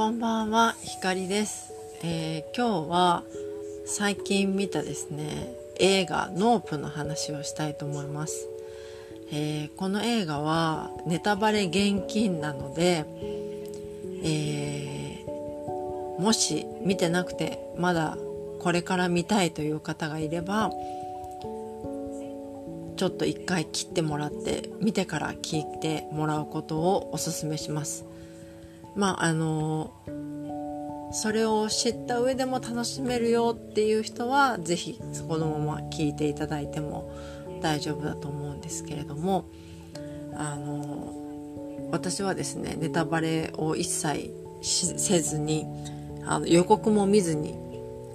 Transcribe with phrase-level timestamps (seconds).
[0.00, 3.22] こんばんは、ひかりです、えー今日は
[3.84, 8.48] 最近見たですね、映画ノープの話をしたいと思います。
[9.30, 13.04] えーこの映画はネタバレ厳禁なので、
[14.24, 18.16] えーもし見てなくてまだ
[18.58, 20.70] これから見たいという方がいれば、
[22.96, 28.06] ちょっと一回切ってもらって見てから聞いてもらうことをお勧めします。
[28.96, 29.92] まああの
[31.12, 37.12] それを知った上でも楽しめるよっていう人はぜひそこのまま聞いていただいても
[37.60, 39.46] 大丈夫だと思うんですけれども
[40.34, 45.66] あの私はですねネタバレを一切せずに
[46.24, 47.58] あの予告も見ずに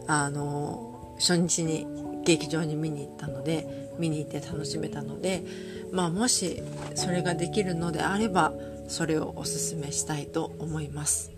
[0.08, 1.86] あの初日に
[2.24, 5.44] 劇場に見に行ったので見に行って楽しめたので、
[5.92, 6.62] まあ、もし
[6.96, 8.54] それができるのであれば
[8.88, 11.32] それをおすすめしたいと思います。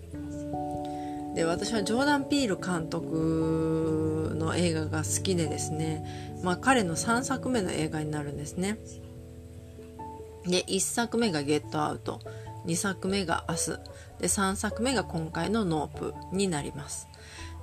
[1.35, 8.79] で私はジョーダン・ピール監督の映画が好きでですね、まあ、彼の3作目の映画になるんですね。
[10.47, 12.21] で1作目が「ゲットアウト」
[12.65, 13.61] 2作目が「明日」
[14.19, 17.07] で3作目が今回の「ノープ」になります。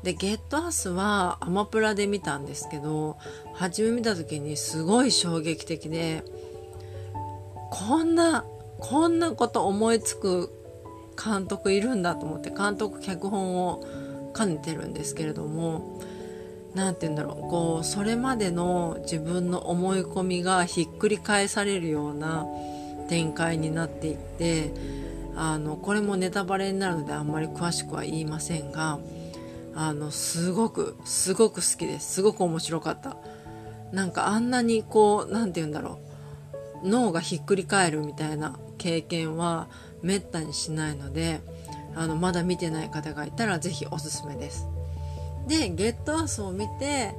[0.05, 3.17] で「ゲットアスはアマプラで見たんですけど
[3.55, 6.23] 初め見た時にすごい衝撃的で
[7.71, 8.45] こんな
[8.85, 10.53] こんなこと思いつく
[11.17, 13.83] 監督いるんだと思って監督脚本を
[14.37, 16.03] 兼ねてるんですけれども
[16.75, 22.47] 何て言うんだろうこうそれまでの自分の思い込みがひっくり返されるような
[23.09, 24.71] 展開になっていって
[25.35, 28.99] あのこれもネタバレになるのであんまり詳しくは言いませんが
[29.75, 32.17] あのすごくすごく好きです。
[32.17, 33.17] すごく面白かった。
[33.93, 35.99] なんかあんなにこう何て言うんだろ
[36.83, 39.69] う脳がひっくり返るみたいな経験は
[40.03, 41.41] めったにしないので
[41.97, 44.69] あのまだ見てない方がいたらぜひおすすめです。
[45.49, 47.15] で「ゲットアースを見て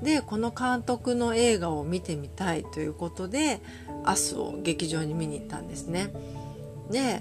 [0.00, 3.60] でこの監督の映画を見てみたいということで
[4.06, 6.12] 「アスを劇場に見に行ったんですね。
[6.88, 7.20] で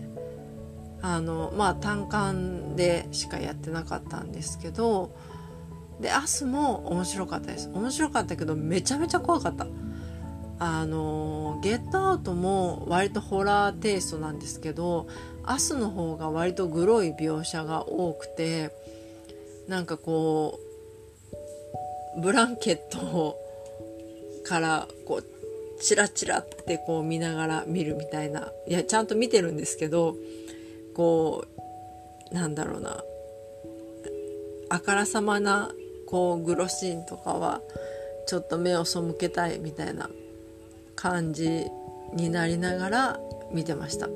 [1.02, 5.09] あのまあ単館でしかやってなかったんですけど
[6.00, 7.72] で「アスも面白かったです。
[7.74, 9.66] 面白かったけどめちゃめちゃ怖かった。
[10.59, 15.07] あのゲットアウトも割とホラーテイストなんですけど
[15.44, 18.72] アスの方が割とグロい描写が多くて
[19.67, 20.59] なんかこ
[22.16, 23.38] うブランケット
[24.44, 30.16] からこうチラチラってこう見ながら見るみたいないやちゃんと見てるんですけど
[30.96, 31.46] こ
[32.31, 33.03] うなんだろうな
[34.69, 35.72] あからさまな
[36.07, 37.62] こうグロシーンとかは
[38.28, 40.09] ちょっと目を背けたいみたいな
[40.97, 41.68] 感じ
[42.13, 43.19] になりながら
[43.53, 44.08] 見てました。
[44.08, 44.09] う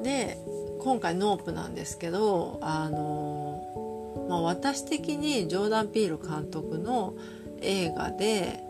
[0.00, 0.36] ん、で
[0.80, 7.14] 今回ノープなんですけどあの、まあ、私的にジョーダン・ピール監督の
[7.60, 8.60] 映画で、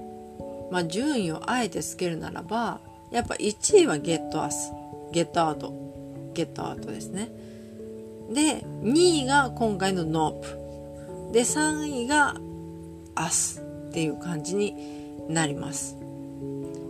[0.70, 4.72] まあ、順位をあえてつけるならばやっぱ1位はゲットアス
[5.12, 5.72] ゲットアウト
[6.34, 7.31] ゲットアウトですね。
[8.32, 10.59] で2位が今回のノープ。
[11.32, 12.37] で3位が
[13.15, 13.68] アス。
[13.88, 14.75] っていう感じに
[15.28, 15.97] なります。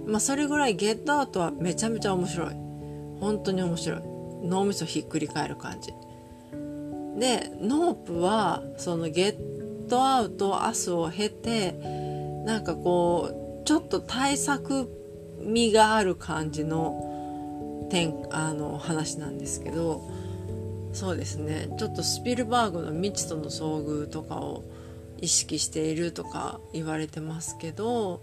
[0.07, 2.55] まあそれぐらいゲットアウトはめちゃめちゃ面白い。
[3.21, 4.01] 本当に面白い。
[4.45, 5.93] 脳みそひっくり返る感じ。
[7.19, 11.73] でノープはそのゲットアウトアスを経て
[12.45, 14.89] なんかこうちょっと対策
[15.41, 20.09] 味がある感じの点あの話なんですけど
[20.93, 21.69] そうですね。
[21.79, 24.65] ちょっとスピルバーグの未知との遭遇とかを
[25.21, 28.23] 意識しているとか言われてますけど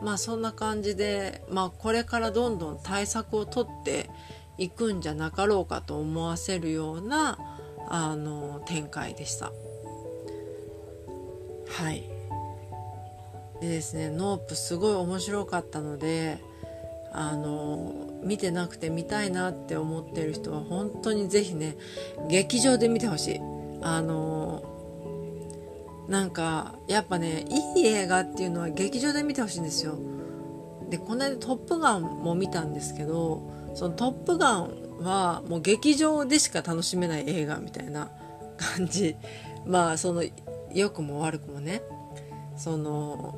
[0.00, 4.10] まあそんな感じで、まあ、これからどんどん対策を取って
[4.58, 7.38] いくんじゃなかろうかと思わせるような
[7.88, 9.52] あの展開でした。
[11.68, 12.04] はい
[13.60, 16.38] でですねノープすごい面白かったので
[17.12, 21.76] あの見てなくて見たいなって思ってる人は本当にぜひね
[22.28, 23.40] 劇場で見てほしい
[23.82, 24.75] あの
[26.08, 29.98] なんかやっぱねいい映画っていうのは劇場で見てほしいんですよ。
[30.88, 33.42] でこの間「トップガン」も見たんですけど
[33.74, 34.70] その「トップガン」
[35.02, 38.10] はもう劇場でしか楽しめない映画みたいな
[38.56, 39.16] 感じ。
[39.66, 40.22] まあその
[40.72, 41.82] 良くも悪くもね。
[42.56, 43.34] その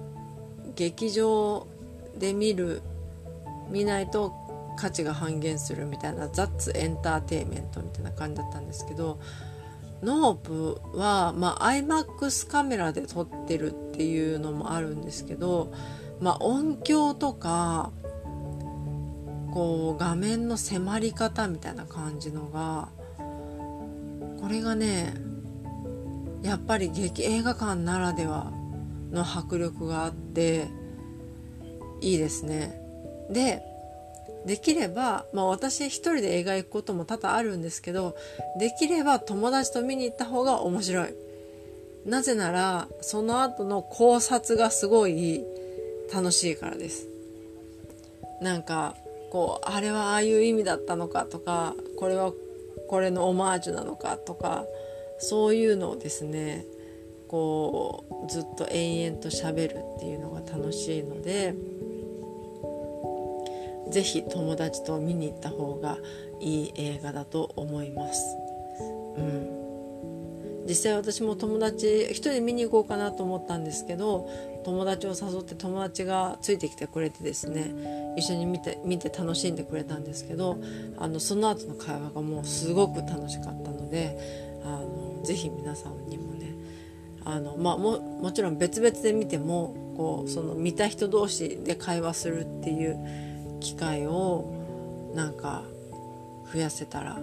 [0.77, 1.67] 劇場
[2.19, 2.83] で見る
[3.71, 4.33] 見ないと
[4.77, 9.19] 価値が半減するみたいなザッツエンターテイメントみたいな感じだったんですけど
[10.03, 15.73] ノープは、まあ、iMAX カメラで撮ってるっていうのもあるんですけど、
[16.21, 17.91] まあ、音響とか
[19.53, 22.89] こう画面の迫り方みたいな感じのが
[24.41, 25.15] これがね
[26.43, 28.53] やっぱり劇映画館ならでは
[29.11, 30.69] の迫力があって
[32.01, 32.81] いいですね。
[33.31, 33.63] で
[34.49, 38.17] できれば、まあ、私一人で映画行くことも多々あるんですけど
[38.59, 41.15] できれば友達と見に行った方が面白い。
[42.07, 45.45] なぜならその後の考察がすごい
[46.13, 47.09] 楽しいからです。
[48.41, 48.97] なんか
[49.31, 52.33] こうあれはああいう意味だったのかとかこれは
[52.89, 54.65] これのオマージュなのかとか
[55.19, 56.65] そういうのをですね
[57.27, 61.55] こうずっと延々としゃべるっていうのが楽しいので
[63.91, 65.99] 是非友達と見に行った方が
[66.41, 68.37] いい映画だと思います。
[69.17, 69.59] うん
[70.69, 74.29] 実際私も友達一人で見に行こうかなと思ったんですけど
[74.65, 80.61] 友達を誘って友達がついてきてくれてですね一緒に見て見て楽しんでくれたんですけど
[80.99, 84.19] あのその後の会話がもうすごく楽しかったので
[84.63, 86.53] あのぜひ皆さんにもね
[87.25, 92.99] あの、まあ、ももちろん別々で見てもこうその見た人同士で会話するっていう
[93.61, 95.65] 機会をなんか
[96.53, 97.19] 増やせたら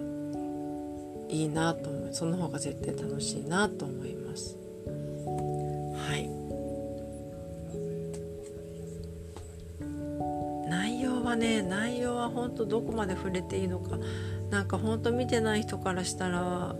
[1.28, 2.14] いいなと思う。
[2.14, 4.56] その方が絶対楽しいなと思います。
[5.96, 6.30] はい。
[10.68, 13.98] 内容はね内容は本当どこまで触れていいのか。
[14.50, 16.76] なんか本当見てない人からしたら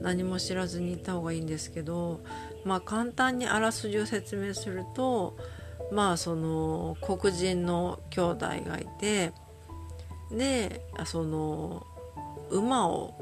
[0.00, 2.20] 何も知らずに行った方がいいんですけど
[2.64, 5.36] まあ簡単にあらすじを説明すると
[5.92, 9.32] まあその黒人の兄弟がいて
[10.30, 11.86] でその
[12.50, 13.14] 馬を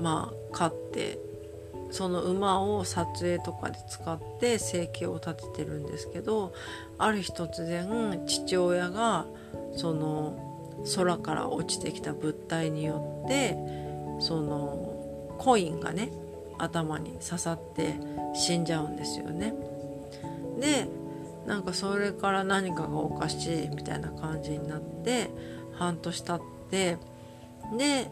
[0.00, 1.18] まあ飼って
[1.90, 6.52] その馬を撮影とかで使って生計を立ててるんですけど
[6.98, 9.26] ある日突然父親が
[9.74, 13.56] その空から落ちてきた物体によって
[14.20, 16.10] そのコインがね
[16.58, 17.94] 頭に刺さって
[18.34, 19.54] 死んじゃうんですよね。
[20.60, 20.88] で
[21.48, 25.30] なんかそれから何かがおかしいみたいな感じになって
[25.72, 26.98] 半年経って
[27.74, 28.10] で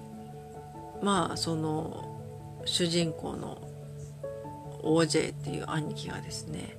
[1.02, 2.18] まあその
[2.64, 3.58] 主人公の
[4.82, 6.78] OJ っていう兄貴がですね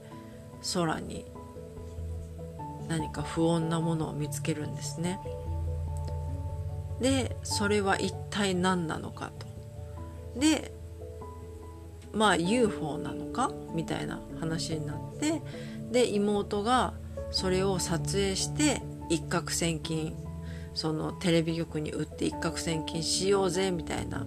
[0.74, 1.26] 空に
[2.88, 5.20] 何か不穏なものを見つけるんですね。
[7.00, 10.40] でそれは一体何なのかと。
[10.40, 10.72] で
[12.14, 15.44] まあ UFO なのかみたいな話になって
[15.92, 16.94] で妹が
[17.32, 20.16] それを撮影して一攫千金
[20.74, 24.26] そのテレビ局に売って一攫千金しようぜみたいな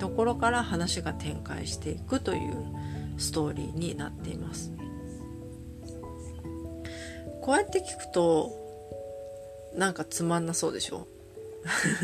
[0.00, 2.54] ところから話が展開していくという
[3.18, 4.72] ストーリーになっています。
[7.40, 8.52] こうやって聞くと
[9.74, 11.06] なんかつまんなそうでしょ？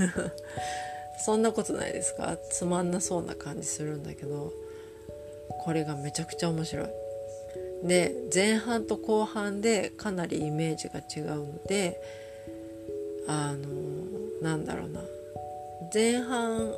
[1.25, 2.37] そんなことないですか？
[2.51, 4.53] つまんなそうな感じするんだけど
[5.65, 6.87] これがめちゃくちゃ面白い。
[7.83, 12.01] で前半と後半でかなりイメージが違うので
[13.29, 13.69] あの
[14.41, 15.01] なんだろうな
[15.93, 16.75] 前半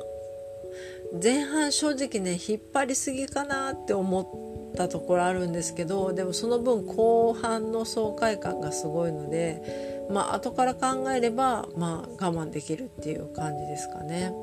[1.21, 14.33] 前半正直ね引っ張りすぎかなって思ったところあるんですけどでもその分後半の爽快感がすごいのでまあ後から考えればまあ我慢できるっていう感じですかね。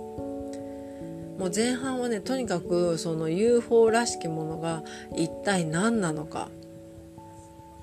[1.39, 4.83] もう前半はねとにかくその UFO らしきものが
[5.17, 6.49] 一体何なのか。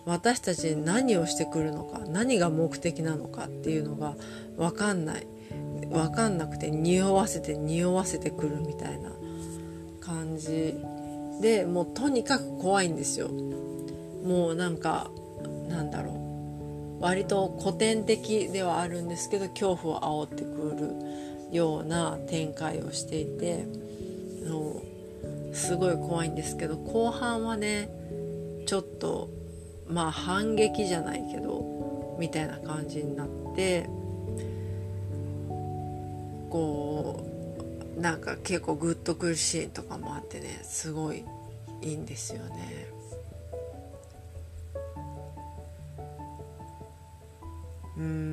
[0.05, 1.99] 私たちに何をしてくるのか。
[2.07, 4.15] 何が目的なのかっていうのが
[4.57, 5.27] 分かんない。
[5.91, 9.11] 分かんなくて匂わせて匂わせてくるみたいな
[10.01, 10.75] 感じ。
[11.41, 13.29] でもうとにかく怖いんですよ。
[14.23, 15.11] もうなんか
[15.67, 16.13] なんだろ
[16.99, 17.03] う。
[17.03, 21.28] 割と古典的ではあるんですけど恐怖を煽ってくる。
[21.51, 23.65] ような展開をしていて
[24.47, 24.81] も
[25.51, 27.89] うすごい怖いんですけど後半はね
[28.65, 29.29] ちょっと
[29.87, 33.89] まあ反撃じゃないけどみたいな感じになって
[36.49, 37.25] こ
[37.97, 41.25] うなんか結構グッとくるシーンとかもあってねすごい
[41.81, 42.87] いいんですよね。
[47.97, 48.28] うん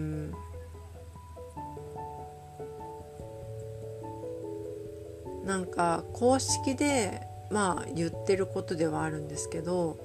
[5.76, 9.98] か公式でまあ言ってることではあるんですけど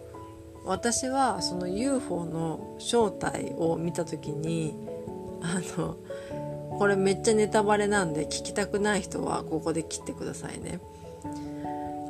[0.65, 4.75] 私はその UFO の正体を見た時に
[5.41, 5.97] あの
[6.77, 10.79] これめっちゃネタバレなんで聞きたくない人はここで切ってくださいね。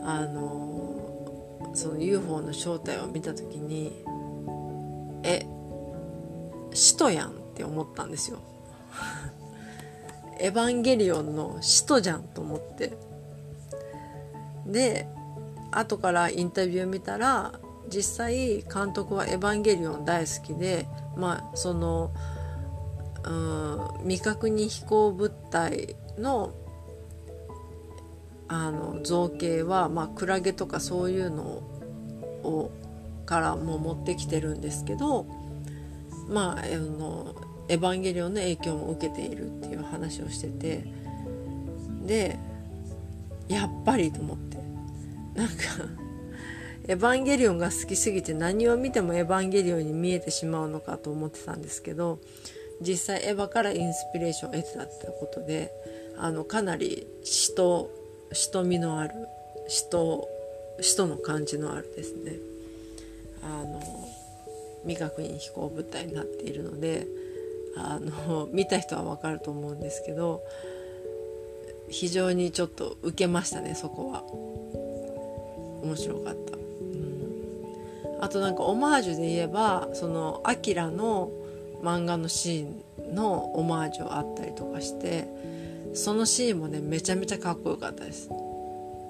[0.04, 4.04] あのその UFO の正体を見た時に
[5.24, 5.46] え
[6.74, 8.40] 使徒やんって思ったんですよ。
[10.40, 13.11] エヴァンゲリオンの使徒じゃんと思って。
[14.72, 15.08] で
[15.72, 17.54] 後からインタビュー見たら
[17.94, 22.12] 実際監督は「エヴァンゲリオン」大好きでまあその
[23.24, 26.54] うん未確認飛行物体の
[28.48, 31.44] あの造形は、まあ、クラゲとかそういうの
[32.44, 32.70] を
[33.26, 35.26] からも持ってきてるんですけど
[36.28, 37.34] まああの
[37.70, 40.84] エヴァンゲリオンの影響も受けているっていう話をしてて
[42.06, 42.38] で
[43.48, 44.51] やっぱりと思って。
[45.36, 45.54] なんか
[46.88, 52.20] エヴァンゲリオンが好きすぎて何を見てもエヴァンゲリオンに見えてしまうのかと思ってたんですけど
[52.82, 55.72] 実際エヴァからインスピレーションを得てたってことで
[56.18, 57.92] あのかなり詩と
[58.34, 59.14] 詩とみのある
[59.68, 60.28] 詩と
[60.80, 62.34] 詩との感じのあるですね。
[63.44, 63.82] あの
[64.84, 67.08] 未確認飛行物体になっているので
[67.76, 70.42] あの見た人は分かると思うんですけど
[71.90, 74.24] 非常にちょっと受けましたねそこは。
[75.82, 81.32] 面白かった、うん、あとなんかオマージュで言えばそのアキラの
[81.82, 85.28] 漫画のシーンのオマージュあったりとかして
[85.94, 88.30] そのシーンもねめちゃめちゃかっこよかったです。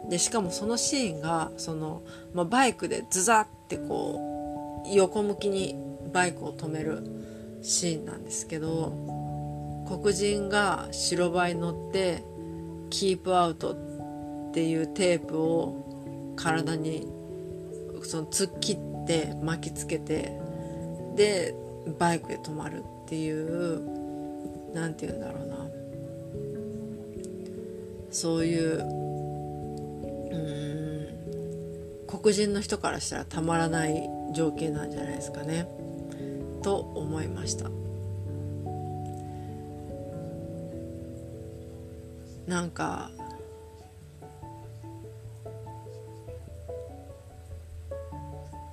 [0.10, 2.01] でしかもそのシーンがその、
[2.34, 5.75] まあ、バイクでズザってこう横向きに
[6.12, 7.04] バイクを止める
[7.62, 8.92] シーンなんですけど
[9.88, 12.24] 黒人が白バイ乗って
[12.90, 13.72] 「キープアウト」
[14.51, 15.91] っていうテープを
[16.42, 17.08] 体に
[18.04, 20.38] その突っ切って巻きつけて
[21.16, 21.54] で
[22.00, 23.82] バイクで止まるっていう
[24.74, 25.68] 何て言うんだろうな
[28.10, 28.80] そういう
[30.32, 35.68] うん黒人の人からしたらたまらない情景なんじゃないですかね。
[36.62, 37.70] と思いました
[42.48, 43.12] なんか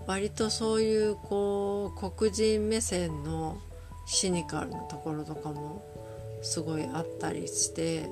[0.09, 3.59] 割とそういうこう黒人目線の
[4.07, 5.85] シニカルなところとかも
[6.41, 8.09] すごいあったりして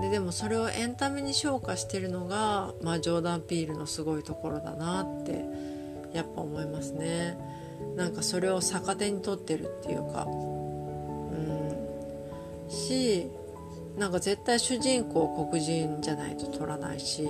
[0.00, 5.44] ででもそれをエンタメに昇華してるのが、まあ、ジョーダン・ピールのすごいところだなって
[6.12, 7.38] やっぱ思いますね。
[7.96, 10.26] なんかそれを逆手に取ってるっていうか。
[10.26, 10.30] う
[12.66, 12.68] ん。
[12.68, 13.30] し
[13.96, 17.28] なんか絶対主人公黒人じゃないと取らないし。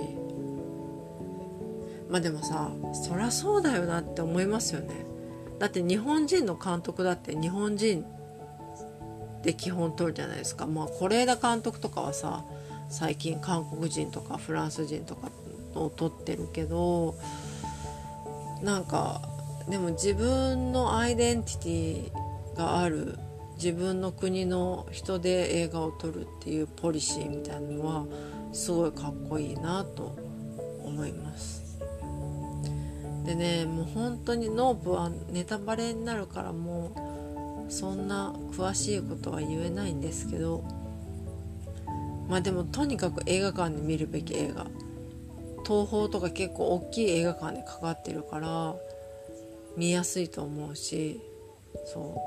[2.13, 5.03] まあでもさそりゃそうだよなって思いますよね。
[5.57, 8.05] だって日本人の監督だって日本人
[9.41, 10.67] で基本取るじゃないですか。
[10.67, 12.45] まあ是枝監督とかはさ
[12.87, 15.31] 最近韓国人とかフランス人とか
[15.73, 17.15] を取ってるけど
[18.61, 19.23] なんか
[19.67, 23.17] でも自分のアイデンティティがある
[23.55, 28.05] 自分の国の人で映画を撮るっていうポリシーみたいなのは
[28.51, 30.15] すごいかっこいいなと
[30.83, 31.72] 思います。
[33.25, 40.63] でねもう本当にノープはネタバレになるからもうそんな詳しいことは言えないんですけど
[42.27, 44.65] まあでもとにかく映画館で見るべき映画。
[45.65, 48.75] 東宝とか結構大きい映画館でかかってるから
[49.77, 51.21] 見やすいと思うし
[51.85, 52.21] そ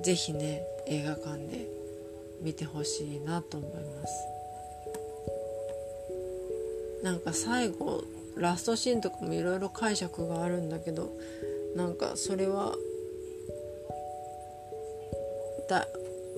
[0.00, 0.02] う。
[0.02, 1.68] 是非ね映画館で
[2.42, 4.26] 見てほしいなと思います。
[7.04, 8.02] なんか最後
[8.40, 11.12] ラストシーンとかもいろいろ解釈があるんだけど
[11.76, 12.74] なんかそれは
[15.68, 15.86] だ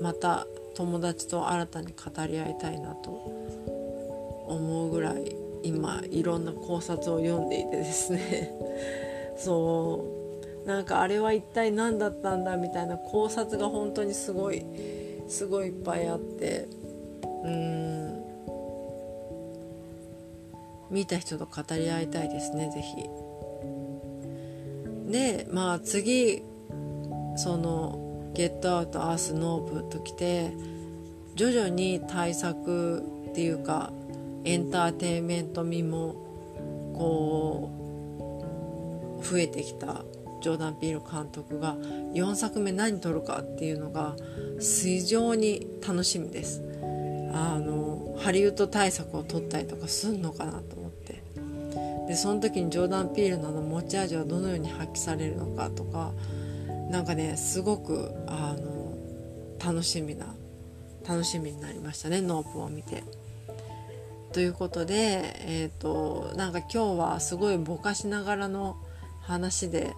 [0.00, 3.10] また友達と新たに語り合いたいなと
[4.46, 8.50] 思うぐらい今いろんな考察を読んでいてですね。
[9.36, 10.04] そ
[10.64, 10.66] う。
[10.66, 14.64] なんかあれは一体何だったんだみたいな考察が本当にすごい
[15.28, 16.66] すごいいっぱいあって。
[17.44, 17.79] うん。
[20.90, 23.10] 見た人と語り合いたいですね是非。
[25.10, 26.42] でまあ次
[27.36, 30.52] その「ゲットアウトアースノープ」ときて
[31.34, 33.92] 徐々に対策っていうか
[34.44, 36.14] エンターテインメント味も
[36.94, 37.70] こ
[39.20, 40.04] う増えてきた
[40.40, 41.76] ジョーダン・ピール監督が
[42.14, 44.16] 4作目何撮るかっていうのが
[44.58, 46.62] 非常に楽しみです
[47.32, 51.22] あのハリウッド大作を撮ったりとかすんのかなと思って
[52.08, 56.12] でその時にジョーダン・ピールのの持ち味はどのように発揮されるのかとか
[56.90, 58.94] なんかねすごくあの
[59.64, 60.26] 楽しみな
[61.08, 63.02] 楽しみになりましたねノープを見て。
[64.32, 68.76] ということで、えー、となんか今日はすごいぼかしながらの
[69.22, 69.92] 話で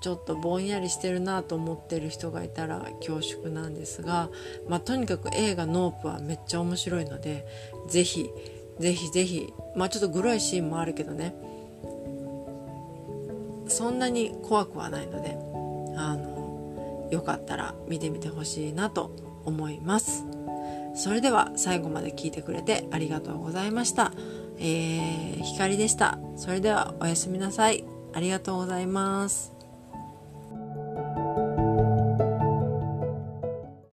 [0.00, 4.28] ちょっとぼんやりしてるなと思ってる人がいたら恐縮なんですが、
[4.68, 7.46] まあ、とにかく映画「ノープ」はめっちゃ面白いので
[7.88, 8.30] ぜひ
[8.78, 11.34] ぜひぜひまあちょっとグロいシーンもあるけどね。
[13.68, 15.36] そんなに怖くはないので
[15.96, 19.10] あのよかったら見てみてほしいなと
[19.44, 20.24] 思います。
[20.94, 24.12] それでは最後まで聞いてくれてありがとうございました。
[24.58, 26.18] えー、光でした。
[26.36, 27.84] それではおやすみなさい。
[28.14, 29.55] ありがとうございます。